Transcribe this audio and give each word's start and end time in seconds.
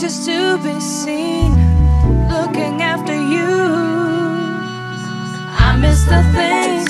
just 0.00 0.26
to 0.26 0.56
be 0.58 0.78
seen 0.78 1.50
looking 2.28 2.80
after 2.82 3.14
you. 3.14 3.48
I 5.66 5.76
miss 5.80 6.04
the 6.04 6.22
things. 6.32 6.87